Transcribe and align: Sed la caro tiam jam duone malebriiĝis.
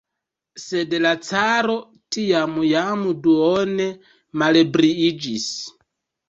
Sed 0.61 0.93
la 1.05 1.09
caro 1.27 1.75
tiam 2.15 2.55
jam 2.71 3.05
duone 3.27 3.87
malebriiĝis. 4.45 5.47